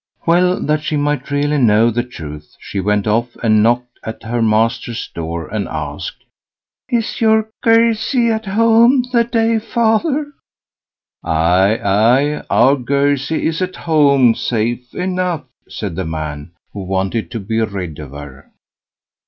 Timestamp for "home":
8.47-9.03, 13.75-14.33